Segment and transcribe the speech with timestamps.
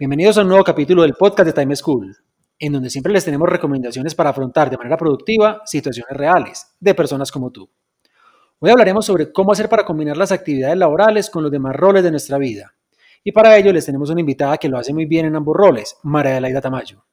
[0.00, 2.16] Bienvenidos a un nuevo capítulo del podcast de Time School,
[2.56, 7.32] en donde siempre les tenemos recomendaciones para afrontar de manera productiva situaciones reales de personas
[7.32, 7.68] como tú.
[8.60, 12.12] Hoy hablaremos sobre cómo hacer para combinar las actividades laborales con los demás roles de
[12.12, 12.76] nuestra vida.
[13.24, 15.96] Y para ello les tenemos una invitada que lo hace muy bien en ambos roles,
[16.04, 17.04] María Adelaida Tamayo.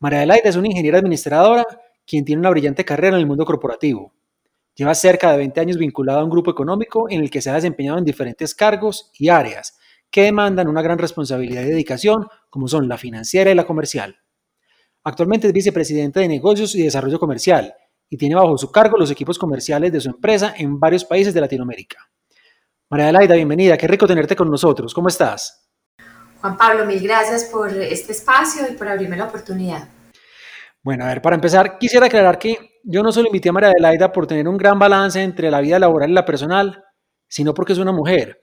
[0.00, 1.64] María Adelaida es una ingeniera administradora
[2.04, 4.12] quien tiene una brillante carrera en el mundo corporativo.
[4.74, 7.54] Lleva cerca de 20 años vinculada a un grupo económico en el que se ha
[7.54, 9.78] desempeñado en diferentes cargos y áreas,
[10.10, 14.18] que demandan una gran responsabilidad y dedicación, como son la financiera y la comercial.
[15.04, 17.74] Actualmente es vicepresidente de negocios y desarrollo comercial
[18.08, 21.40] y tiene bajo su cargo los equipos comerciales de su empresa en varios países de
[21.40, 22.10] Latinoamérica.
[22.90, 25.70] María Adelaida, bienvenida, qué rico tenerte con nosotros, ¿cómo estás?
[26.40, 29.88] Juan Pablo, mil gracias por este espacio y por abrirme la oportunidad.
[30.82, 34.10] Bueno, a ver, para empezar, quisiera aclarar que yo no solo invité a María Adelaida
[34.10, 36.82] por tener un gran balance entre la vida laboral y la personal,
[37.28, 38.42] sino porque es una mujer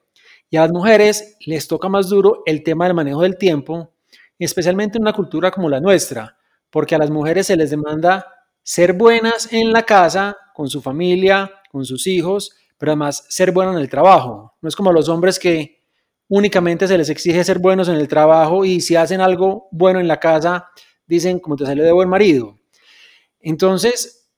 [0.49, 3.93] y a las mujeres les toca más duro el tema del manejo del tiempo,
[4.39, 6.37] especialmente en una cultura como la nuestra,
[6.69, 8.25] porque a las mujeres se les demanda
[8.63, 13.75] ser buenas en la casa, con su familia, con sus hijos, pero además ser buenas
[13.75, 14.55] en el trabajo.
[14.61, 15.83] No es como a los hombres que
[16.27, 20.07] únicamente se les exige ser buenos en el trabajo y si hacen algo bueno en
[20.07, 20.69] la casa,
[21.05, 22.59] dicen como te salió de buen marido.
[23.39, 24.29] Entonces,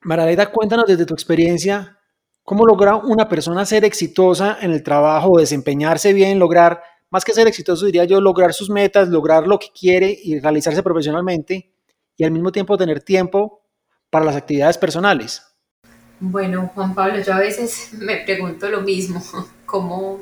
[0.00, 1.99] Maraleta, cuéntanos desde tu experiencia,
[2.42, 7.46] ¿Cómo logra una persona ser exitosa en el trabajo, desempeñarse bien, lograr, más que ser
[7.46, 11.72] exitoso, diría yo, lograr sus metas, lograr lo que quiere y realizarse profesionalmente
[12.16, 13.62] y al mismo tiempo tener tiempo
[14.10, 15.42] para las actividades personales?
[16.18, 19.22] Bueno, Juan Pablo, yo a veces me pregunto lo mismo,
[19.66, 20.20] como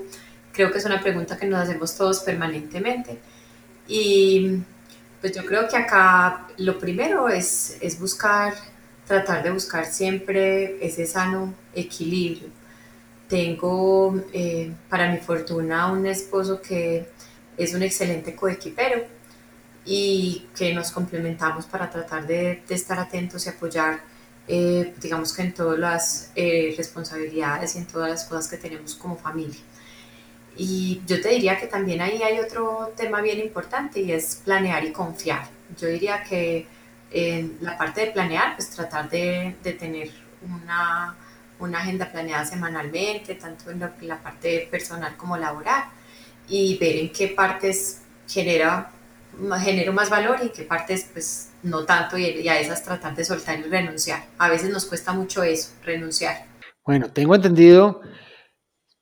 [0.52, 3.18] creo que es una pregunta que nos hacemos todos permanentemente.
[3.86, 4.58] Y
[5.20, 8.54] pues yo creo que acá lo primero es, es buscar
[9.08, 12.48] tratar de buscar siempre ese sano equilibrio.
[13.26, 17.08] Tengo, eh, para mi fortuna, un esposo que
[17.56, 19.04] es un excelente coequipero
[19.84, 24.00] y que nos complementamos para tratar de, estar atentos y apoyar,
[24.46, 28.94] eh, digamos que en todas las eh, responsabilidades y en todas las cosas que tenemos
[28.94, 29.60] como familia.
[30.56, 34.84] Y yo te diría que también ahí hay otro tema bien importante y es planear
[34.84, 35.48] y confiar.
[35.80, 36.66] Yo diría que
[37.10, 40.10] en la parte de planear, pues tratar de, de tener
[40.42, 41.16] una,
[41.58, 45.84] una, agenda planeada semanalmente, tanto en, la parte personal como laboral,
[46.48, 48.90] y ver en qué partes genera,
[49.60, 53.24] genero más valor y qué partes pues no tanto, y, y a esas tratar de
[53.24, 54.24] soltar y renunciar.
[54.38, 56.44] A veces nos cuesta mucho eso, renunciar.
[56.84, 58.00] Bueno, tengo entendido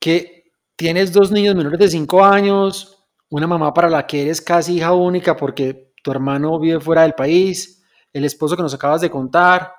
[0.00, 4.76] que tienes dos niños menores de 5 años, una mamá para la que eres casi
[4.76, 7.75] hija única porque tu hermano vive fuera del país,
[8.16, 9.74] el esposo que nos acabas de contar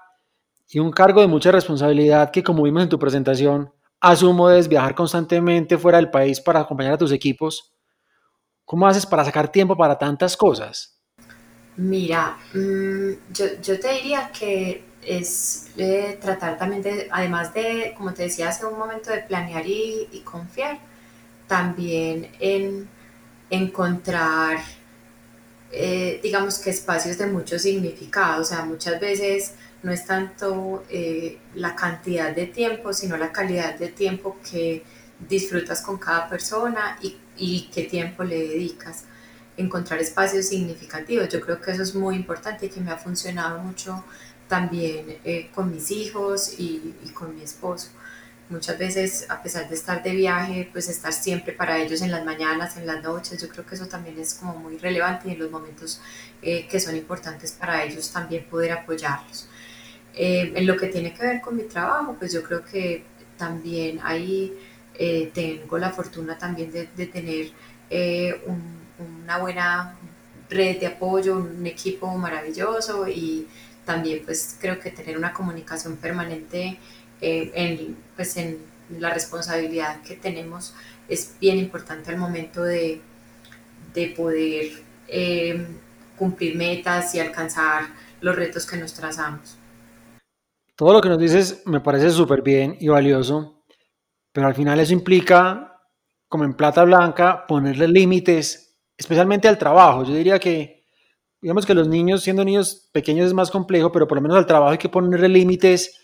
[0.69, 4.93] y un cargo de mucha responsabilidad que como vimos en tu presentación, asumo debes viajar
[4.93, 7.73] constantemente fuera del país para acompañar a tus equipos.
[8.63, 10.99] ¿Cómo haces para sacar tiempo para tantas cosas?
[11.77, 18.23] Mira, mm, yo, te diría que es eh, tratar también de, además de, como te
[18.23, 20.77] decía hace un momento, de planear y, y confiar,
[21.47, 22.87] también en
[23.49, 24.59] encontrar
[25.71, 31.37] eh, digamos que espacios de mucho significado, o sea, muchas veces no es tanto eh,
[31.55, 34.83] la cantidad de tiempo, sino la calidad de tiempo que
[35.27, 39.03] disfrutas con cada persona y, y qué tiempo le dedicas.
[39.57, 43.59] Encontrar espacios significativos, yo creo que eso es muy importante y que me ha funcionado
[43.59, 44.03] mucho
[44.47, 47.89] también eh, con mis hijos y, y con mi esposo
[48.49, 52.23] muchas veces, a pesar de estar de viaje, pues estar siempre para ellos en las
[52.23, 55.39] mañanas, en las noches, yo creo que eso también es como muy relevante y en
[55.39, 56.01] los momentos
[56.41, 59.49] eh, que son importantes para ellos también poder apoyarlos.
[60.13, 63.03] Eh, en lo que tiene que ver con mi trabajo, pues yo creo que
[63.37, 64.53] también ahí
[64.95, 67.51] eh, tengo la fortuna también de, de tener
[68.97, 69.95] una buena
[70.49, 73.47] red de apoyo, un equipo maravilloso y
[73.85, 76.77] también pues creo que tener una comunicación permanente
[77.21, 78.59] eh, en, pues en
[78.99, 80.73] la responsabilidad que tenemos
[81.07, 83.01] es bien importante al momento de,
[83.93, 84.71] de poder
[85.07, 85.67] eh,
[86.17, 87.85] cumplir metas y alcanzar
[88.21, 89.57] los retos que nos trazamos.
[90.75, 93.63] Todo lo que nos dices me parece súper bien y valioso,
[94.31, 95.81] pero al final eso implica,
[96.27, 100.03] como en plata blanca, ponerle límites especialmente al trabajo.
[100.03, 100.85] Yo diría que,
[101.41, 104.45] digamos que los niños, siendo niños pequeños es más complejo, pero por lo menos al
[104.45, 105.99] trabajo hay que ponerle límites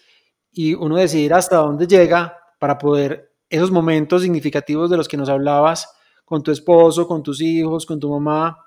[0.53, 5.29] y uno decidir hasta dónde llega para poder esos momentos significativos de los que nos
[5.29, 5.89] hablabas
[6.25, 8.57] con tu esposo, con tus hijos, con tu mamá,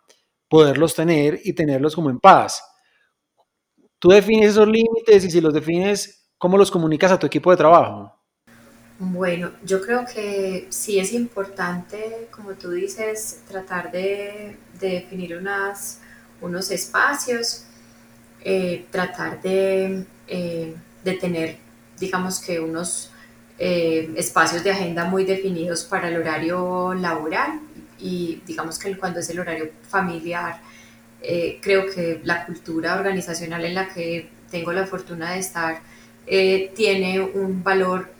[0.48, 2.62] poderlos tener y tenerlos como en paz.
[3.98, 7.56] Tú defines esos límites y si los defines, ¿cómo los comunicas a tu equipo de
[7.56, 8.12] trabajo?
[8.98, 16.00] Bueno, yo creo que sí es importante, como tú dices, tratar de, definir unas,
[16.40, 17.64] unos espacios,
[18.42, 20.74] eh, tratar de, eh,
[21.04, 21.58] de, tener,
[21.98, 23.10] digamos que unos
[23.58, 27.60] eh, espacios de agenda muy definidos para el horario laboral
[27.98, 30.60] y digamos que cuando es el horario familiar,
[31.22, 35.80] eh, creo que la cultura organizacional en la que tengo la fortuna de estar
[36.26, 38.10] eh, tiene un valor,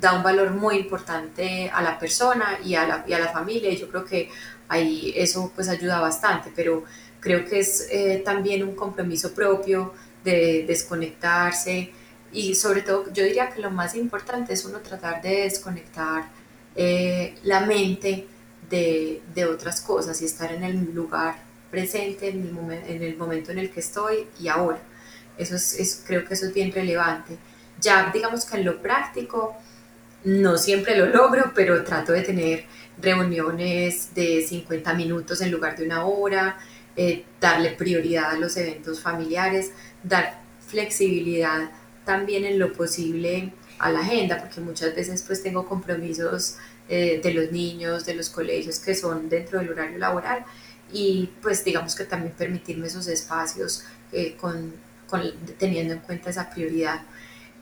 [0.00, 3.70] da un valor muy importante a la persona y a la, y a la familia
[3.70, 4.30] y yo creo que
[4.68, 6.82] ahí eso pues ayuda bastante, pero
[7.20, 7.88] creo que es
[8.24, 11.92] también un compromiso propio de desconectarse,
[12.32, 16.24] y sobre todo yo diría que lo más importante es uno tratar de desconectar
[16.74, 18.26] eh, la mente
[18.70, 21.36] de, de, otras cosas y estar en el lugar
[21.70, 24.78] presente, en el, en el momento en el que estoy y ahora.
[25.36, 27.36] Eso es, creo que eso es bien relevante.
[27.80, 29.56] Ya digamos que en lo práctico
[30.24, 32.64] no siempre lo logro, pero trato de tener
[33.00, 36.58] reuniones de 50 minutos en lugar de una hora,
[36.96, 41.70] eh, darle prioridad a los eventos familiares, dar flexibilidad
[42.04, 46.56] también en lo posible a la agenda, porque muchas veces pues tengo compromisos
[46.88, 50.44] eh, de los niños, de los colegios que son dentro del horario laboral
[50.92, 54.72] y pues digamos que también permitirme esos espacios eh, con,
[55.08, 55.22] con,
[55.58, 57.02] teniendo en cuenta esa prioridad.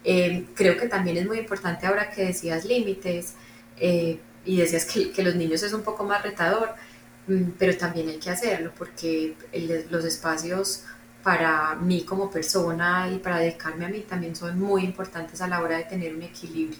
[0.04, 3.34] Eh, creo que también es muy importante ahora que decías límites
[3.80, 6.74] y decías que, que, los niños es un poco más retador,
[7.28, 9.34] mm, pero también hay que hacerlo porque
[9.90, 10.84] los espacios
[11.22, 15.60] para mí como persona y para dedicarme a mí también son muy importantes a la
[15.60, 16.78] hora de tener un equilibrio.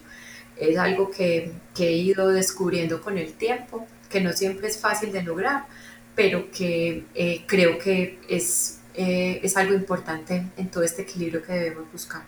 [0.57, 5.13] Es algo que, que he ido descubriendo con el tiempo, que no siempre es fácil
[5.13, 5.67] de lograr,
[6.15, 11.53] pero que eh, creo que es, eh, es algo importante en todo este equilibrio que
[11.53, 12.23] debemos buscar.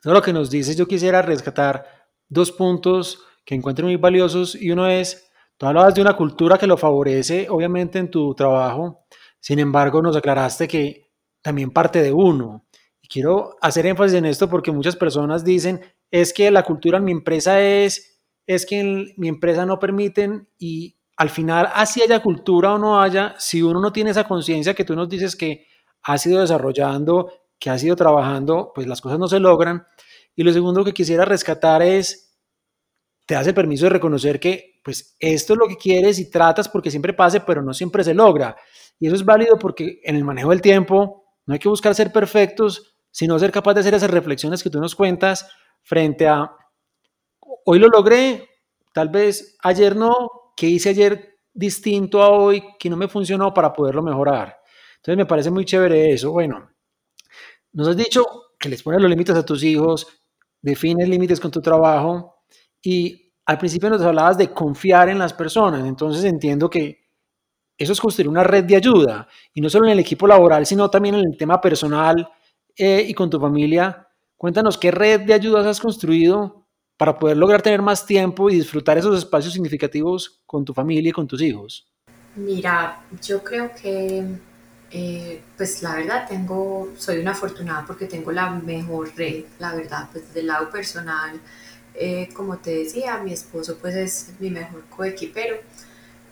[0.00, 1.84] Todo lo que nos dices, yo quisiera rescatar
[2.28, 6.66] dos puntos que encuentro muy valiosos y uno es, tú hablabas de una cultura que
[6.66, 9.06] lo favorece, obviamente, en tu trabajo,
[9.40, 11.05] sin embargo, nos aclaraste que
[11.46, 12.66] también parte de uno.
[13.00, 17.04] Y quiero hacer énfasis en esto porque muchas personas dicen, es que la cultura en
[17.04, 22.20] mi empresa es, es que en mi empresa no permiten y al final, así haya
[22.20, 25.68] cultura o no haya, si uno no tiene esa conciencia que tú nos dices que
[26.02, 29.86] ha sido desarrollando, que ha sido trabajando, pues las cosas no se logran.
[30.34, 32.36] Y lo segundo que quisiera rescatar es,
[33.24, 36.68] te das el permiso de reconocer que, pues esto es lo que quieres y tratas
[36.68, 38.56] porque siempre pase, pero no siempre se logra.
[38.98, 42.12] Y eso es válido porque en el manejo del tiempo, no hay que buscar ser
[42.12, 45.48] perfectos, sino ser capaz de hacer esas reflexiones que tú nos cuentas
[45.82, 46.50] frente a,
[47.64, 48.48] hoy lo logré,
[48.92, 50.12] tal vez ayer no,
[50.56, 54.58] ¿qué hice ayer distinto a hoy que no me funcionó para poderlo mejorar?
[54.96, 56.32] Entonces me parece muy chévere eso.
[56.32, 56.68] Bueno,
[57.72, 58.24] nos has dicho
[58.58, 60.06] que les pones los límites a tus hijos,
[60.60, 62.42] defines límites con tu trabajo
[62.82, 67.05] y al principio nos hablabas de confiar en las personas, entonces entiendo que
[67.78, 70.88] eso es construir una red de ayuda, y no solo en el equipo laboral, sino
[70.90, 72.28] también en el tema personal
[72.76, 74.08] eh, y con tu familia.
[74.36, 76.66] Cuéntanos qué red de ayudas has construido
[76.96, 81.12] para poder lograr tener más tiempo y disfrutar esos espacios significativos con tu familia y
[81.12, 81.86] con tus hijos.
[82.36, 84.24] Mira, yo creo que,
[84.90, 90.08] eh, pues la verdad, tengo, soy una afortunada porque tengo la mejor red, la verdad,
[90.12, 91.40] pues del lado personal,
[91.94, 95.56] eh, como te decía, mi esposo pues es mi mejor coequipero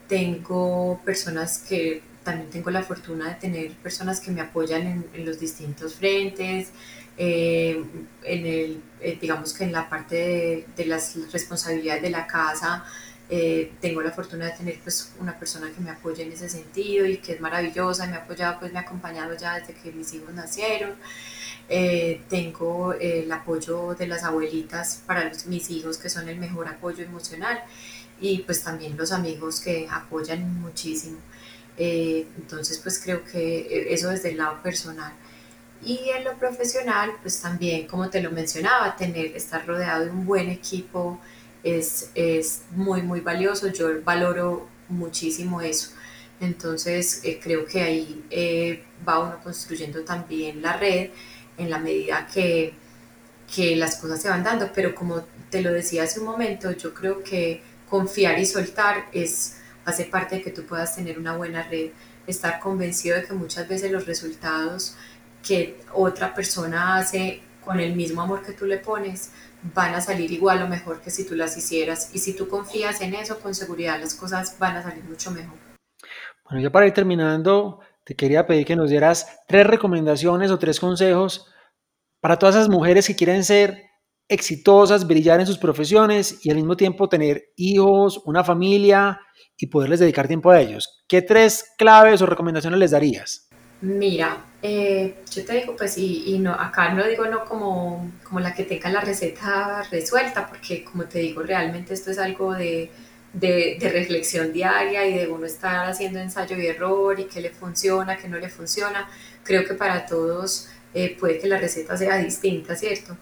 [0.07, 5.39] tengo personas que también tengo la fortuna de tener personas que me apoyan en, los
[5.39, 6.71] distintos frentes,
[7.17, 7.81] eh,
[8.23, 12.83] en el, eh, digamos que en la parte de, las responsabilidades de la casa,
[13.29, 17.05] eh, tengo la fortuna de tener pues una persona que me apoya en ese sentido
[17.05, 20.13] y que es maravillosa, me ha apoyado, pues me ha acompañado ya desde que mis
[20.13, 20.95] hijos nacieron.
[22.29, 27.63] tengo el apoyo de las abuelitas para mis hijos que son el mejor apoyo emocional
[28.19, 31.17] y pues también los amigos que apoyan muchísimo.
[31.77, 35.13] Eh, entonces pues creo que eso desde el lado personal.
[35.83, 40.25] Y en lo profesional pues también como te lo mencionaba, tener, estar rodeado de un
[40.25, 41.19] buen equipo
[41.63, 45.91] es, es muy muy valioso, yo valoro muchísimo eso.
[46.39, 51.09] Entonces eh, creo que ahí eh, va uno construyendo también la red
[51.57, 52.73] en la medida que,
[53.53, 56.93] que las cosas se van dando, pero como te lo decía hace un momento, yo
[56.93, 61.63] creo que confiar y soltar es hace parte de que tú puedas tener una buena
[61.63, 61.91] red,
[62.27, 64.95] estar convencido de que muchas veces los resultados
[65.43, 69.31] que otra persona hace con el mismo amor que tú le pones
[69.73, 72.11] van a salir igual o mejor que si tú las hicieras.
[72.13, 75.57] Y si tú confías en eso, con seguridad las cosas van a salir mucho mejor.
[76.43, 80.79] Bueno, ya para ir terminando, te quería pedir que nos dieras tres recomendaciones o tres
[80.79, 81.47] consejos
[82.21, 83.85] para todas esas mujeres que quieren ser
[84.27, 89.19] exitosas, brillar en sus profesiones y al mismo tiempo tener hijos, una familia
[89.57, 91.03] y poderles dedicar tiempo a ellos.
[91.07, 93.47] ¿Qué tres claves o recomendaciones les darías?
[93.81, 98.53] Mira, eh, yo te digo, pues, y, no, acá no digo no como, como la
[98.53, 102.89] que tenga la receta resuelta, porque como te digo, realmente esto es algo de,
[103.33, 108.17] de, reflexión diaria y de uno estar haciendo ensayo y error y qué le funciona,
[108.17, 109.07] qué no le funciona.
[109.43, 113.17] Creo que para todos eh, puede que la receta sea distinta, ¿cierto?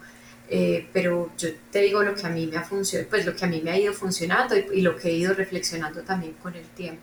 [0.49, 3.45] Eh, pero yo te digo lo que a mí me ha funcionado, pues lo que
[3.45, 6.65] a mí me ha ido funcionando y, lo que he ido reflexionando también con el
[6.65, 7.01] tiempo.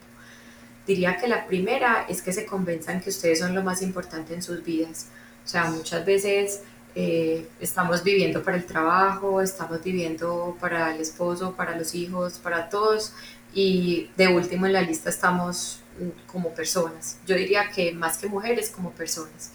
[0.87, 4.43] Diría que la primera es que se convenzan que ustedes son lo más importante en
[4.43, 5.09] sus vidas.
[5.45, 6.61] O sea, muchas veces
[6.95, 12.69] eh, estamos viviendo para el trabajo, estamos viviendo para el esposo, para los hijos, para
[12.69, 13.15] todos
[13.53, 17.19] y de último en la lista estamos mm, como personas.
[17.27, 19.53] Yo diría que más que mujeres, como personas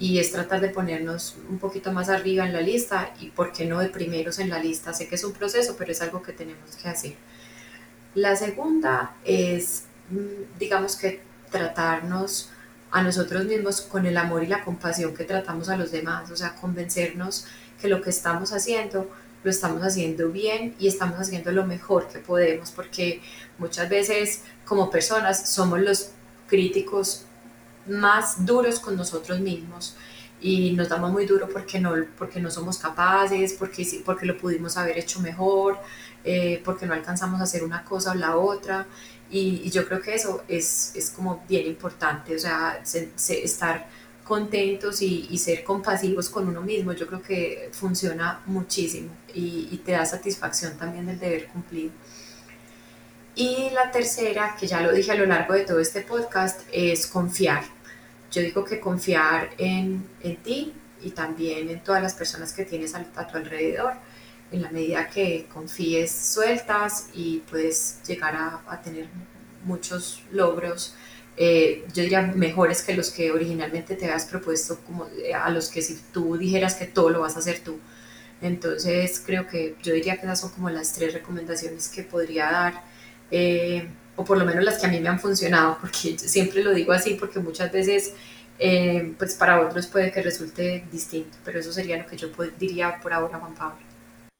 [0.00, 3.66] y es tratar de ponernos un poquito más arriba en la lista y por qué
[3.66, 4.94] no de primeros en la lista.
[4.94, 7.14] Sé que es un proceso, pero es algo que tenemos que hacer.
[8.14, 12.50] La segunda es, mm, digamos que tratarnos
[12.90, 16.36] a nosotros mismos con el amor y la compasión que tratamos a los demás, o
[16.36, 17.46] sea, convencernos
[17.80, 19.08] que lo que estamos haciendo
[19.42, 23.22] lo estamos haciendo bien y estamos haciendo lo mejor que podemos, porque
[23.58, 26.10] muchas veces como personas somos los
[26.46, 27.26] críticos
[27.90, 29.96] más duros con nosotros mismos
[30.40, 34.76] y nos damos muy duro porque no, porque no somos capaces, porque, porque lo pudimos
[34.76, 35.78] haber hecho mejor,
[36.24, 38.86] eh, porque no alcanzamos a hacer una cosa o la otra.
[39.30, 43.86] Y, yo creo que eso es, es, como bien importante, o sea, estar
[44.24, 49.92] contentos y, ser compasivos con uno mismo, yo creo que funciona muchísimo y, y te
[49.92, 51.92] da satisfacción también del deber cumplido.
[53.36, 57.06] Y la tercera, que ya lo dije a lo largo de todo este podcast, es
[57.06, 57.62] confiar.
[58.30, 60.72] Yo digo que confiar en, en ti
[61.02, 63.94] y también en todas las personas que tienes a, tu alrededor.
[64.52, 69.06] En la medida que confíes, sueltas y puedes llegar a, a tener
[69.64, 70.94] muchos logros,
[71.36, 75.68] eh, yo diría mejores que los que originalmente te habías propuesto, como eh, a los
[75.68, 77.78] que si tú dijeras que todo lo vas a hacer tú.
[78.42, 82.84] Entonces creo que yo diría que esas son como las tres recomendaciones que podría dar
[83.30, 86.72] eh, o por lo menos las que a mí me han funcionado, porque siempre lo
[86.72, 88.14] digo así, porque muchas veces,
[88.58, 92.98] eh, pues para otros puede que resulte distinto, pero eso sería lo que yo diría
[93.02, 93.78] por ahora, Juan Pablo.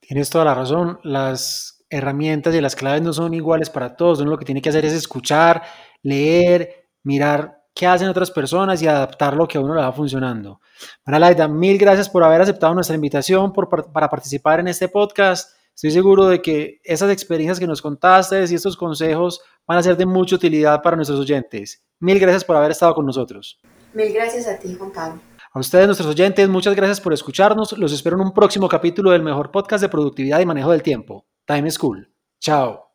[0.01, 4.31] Tienes toda la razón, las herramientas y las claves no son iguales para todos, uno
[4.31, 5.63] lo que tiene que hacer es escuchar,
[6.03, 10.61] leer, mirar qué hacen otras personas y adaptar lo que a uno le va funcionando.
[11.05, 15.55] Bueno, Laida, mil gracias por haber aceptado nuestra invitación por, para participar en este podcast.
[15.81, 19.97] Estoy seguro de que esas experiencias que nos contaste y estos consejos van a ser
[19.97, 21.83] de mucha utilidad para nuestros oyentes.
[22.01, 23.59] Mil gracias por haber estado con nosotros.
[23.95, 25.23] Mil gracias a ti, Juan Pablo.
[25.51, 27.73] A ustedes, nuestros oyentes, muchas gracias por escucharnos.
[27.79, 31.25] Los espero en un próximo capítulo del mejor podcast de productividad y manejo del tiempo,
[31.47, 32.13] Time School.
[32.39, 32.91] Chao.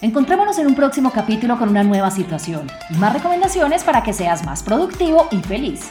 [0.00, 4.46] Encontrémonos en un próximo capítulo con una nueva situación y más recomendaciones para que seas
[4.46, 5.90] más productivo y feliz.